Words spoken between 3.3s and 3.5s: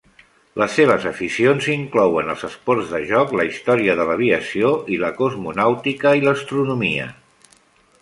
la